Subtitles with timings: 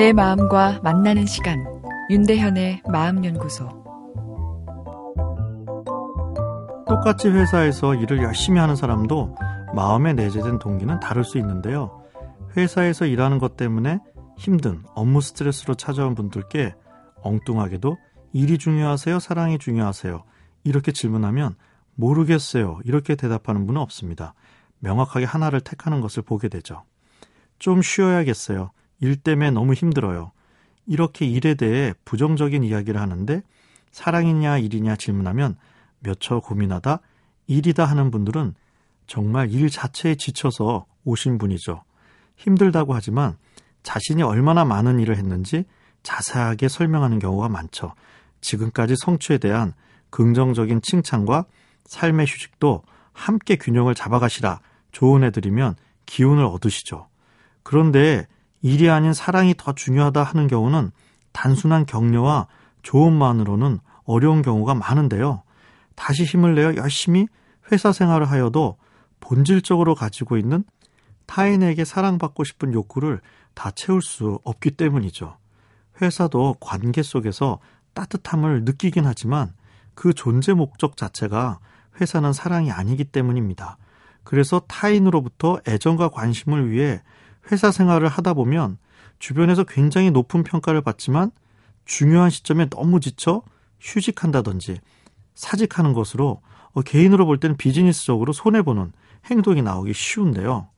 [0.00, 1.62] 내 마음과 만나는 시간
[2.08, 3.68] 윤대현의 마음연구소
[6.88, 9.36] 똑같이 회사에서 일을 열심히 하는 사람도
[9.74, 12.02] 마음에 내재된 동기는 다를 수 있는데요.
[12.56, 13.98] 회사에서 일하는 것 때문에
[14.38, 16.74] 힘든 업무 스트레스로 찾아온 분들께
[17.20, 17.98] 엉뚱하게도
[18.32, 19.18] 일이 중요하세요?
[19.18, 20.24] 사랑이 중요하세요?
[20.64, 21.56] 이렇게 질문하면
[21.94, 22.80] 모르겠어요.
[22.84, 24.32] 이렇게 대답하는 분은 없습니다.
[24.78, 26.84] 명확하게 하나를 택하는 것을 보게 되죠.
[27.58, 28.70] 좀 쉬어야겠어요.
[29.00, 30.32] 일 때문에 너무 힘들어요.
[30.86, 33.42] 이렇게 일에 대해 부정적인 이야기를 하는데
[33.90, 35.56] 사랑이냐 일이냐 질문하면
[36.00, 37.00] 몇 초 고민하다
[37.46, 38.54] 일이다 하는 분들은
[39.06, 41.82] 정말 일 자체에 지쳐서 오신 분이죠.
[42.36, 43.36] 힘들다고 하지만
[43.82, 45.64] 자신이 얼마나 많은 일을 했는지
[46.02, 47.94] 자세하게 설명하는 경우가 많죠.
[48.40, 49.72] 지금까지 성취에 대한
[50.10, 51.44] 긍정적인 칭찬과
[51.84, 54.60] 삶의 휴식도 함께 균형을 잡아가시라
[54.92, 55.74] 조언해드리면
[56.06, 57.08] 기운을 얻으시죠.
[57.62, 58.26] 그런데
[58.62, 60.90] 일이 아닌 사랑이 더 중요하다 하는 경우는
[61.32, 62.46] 단순한 격려와
[62.82, 65.42] 조언만으로는 어려운 경우가 많은데요.
[65.94, 67.26] 다시 힘을 내어 열심히
[67.70, 68.76] 회사 생활을 하여도
[69.20, 70.64] 본질적으로 가지고 있는
[71.26, 73.20] 타인에게 사랑받고 싶은 욕구를
[73.54, 75.36] 다 채울 수 없기 때문이죠.
[76.02, 77.60] 회사도 관계 속에서
[77.94, 79.52] 따뜻함을 느끼긴 하지만
[79.94, 81.58] 그 존재 목적 자체가
[82.00, 83.76] 회사는 사랑이 아니기 때문입니다.
[84.24, 87.02] 그래서 타인으로부터 애정과 관심을 위해
[87.50, 88.78] 회사 생활을 하다 보면
[89.18, 91.30] 주변에서 굉장히 높은 평가를 받지만
[91.84, 93.42] 중요한 시점에 너무 지쳐
[93.80, 94.80] 휴직한다든지
[95.34, 98.92] 사직하는 것으로 어, 개인으로 볼 때는 비즈니스적으로 손해보는
[99.26, 100.68] 행동이 나오기 쉬운데요.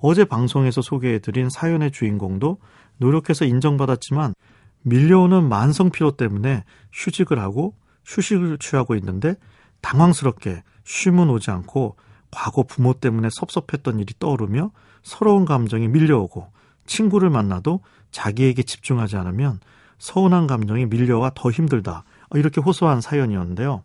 [0.00, 2.58] 어제 방송에서 소개해드린 사연의 주인공도
[2.98, 4.34] 노력해서 인정받았지만
[4.82, 9.34] 밀려오는 만성 피로 때문에 휴직을 하고 휴식을 취하고 있는데
[9.80, 11.96] 당황스럽게 쉼은 오지 않고
[12.30, 14.70] 과거 부모 때문에 섭섭했던 일이 떠오르며
[15.02, 16.50] 서러운 감정이 밀려오고
[16.86, 19.60] 친구를 만나도 자기에게 집중하지 않으면
[19.98, 22.04] 서운한 감정이 밀려와 더 힘들다.
[22.34, 23.82] 이렇게 호소한 사연이었는데요.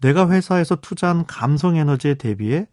[0.00, 2.66] 내가 회사에서 투자한 감성 에너지에 대비해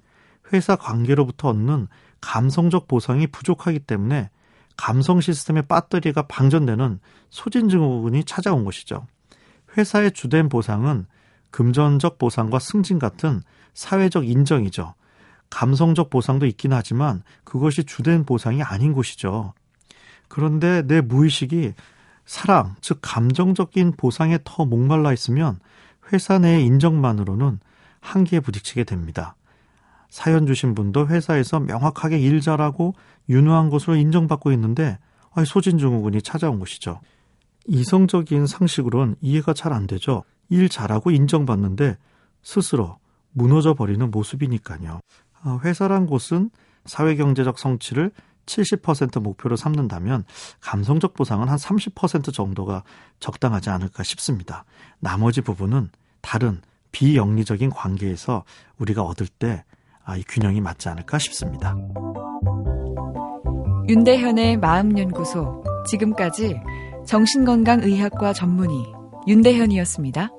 [0.54, 1.88] 회사 관계로부터 얻는
[2.22, 4.30] 감성적 보상이 부족하기 때문에
[4.78, 9.08] 감성 시스템의 배터리가 방전되는 소진 증후군이 찾아온 것이죠.
[9.78, 11.08] 회사의 주된 보상은
[11.52, 13.42] 금전적 보상과 승진 같은
[13.74, 14.94] 사회적 인정이죠.
[15.50, 19.54] 감성적 보상도 있긴 하지만 그것이 주된 보상이 아닌 것이죠.
[20.28, 21.74] 그런데 내 무의식이
[22.26, 25.60] 사랑, 즉 감정적인 보상에 더 목말라 있으면
[26.12, 27.60] 회사 내의 인정만으로는
[28.02, 29.36] 한계에 부딪히게 됩니다.
[30.10, 32.96] 사연 주신 분도 회사에서 명확하게 일 잘하고
[33.30, 34.98] 유능한 것으로 인정받고 있는데
[35.46, 37.02] 소진증후군이 찾아온 것이죠.
[37.68, 40.24] 이성적인 상식으로는 이해가 잘 안 되죠.
[40.50, 41.98] 일 잘하고 인정받는데
[42.44, 42.98] 스스로
[43.32, 45.00] 무너져 버리는 모습이니까요.
[45.42, 46.50] 아, 회사란 곳은
[46.86, 48.12] 사회경제적 성취를
[48.46, 50.24] 70% 목표로 삼는다면
[50.62, 52.84] 감성적 보상은 한 30% 정도가
[53.20, 54.66] 적당하지 않을까 싶습니다.
[55.00, 55.90] 나머지 부분은
[56.22, 56.62] 다른
[56.92, 58.44] 비영리적인 관계에서
[58.78, 59.64] 우리가 얻을 때
[60.04, 61.76] 아, 이 균형이 맞지 않을까 싶습니다.
[63.90, 66.60] 윤대현의 마음연구소 지금까지
[67.06, 68.78] 정신건강의학과 전문의
[69.28, 70.32] 윤대현이었습니다.